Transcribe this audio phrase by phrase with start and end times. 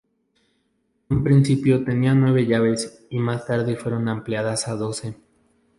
[1.11, 5.15] En un principio tenía nueve llaves y más tarde fueron ampliadas a doce.